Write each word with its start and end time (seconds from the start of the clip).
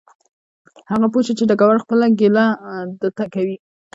هغه 0.91 1.07
پوه 1.11 1.21
شو 1.25 1.33
چې 1.39 1.47
ډګروال 1.49 1.83
خپله 1.85 2.05
ګیله 2.19 2.45
ده 2.99 3.09
ته 3.17 3.23
کوي 3.33 3.57